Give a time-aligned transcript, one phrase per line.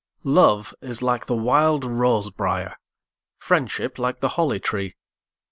[0.23, 2.75] Love is like the wild rose briar;
[3.37, 4.95] Friendship like the holly tree.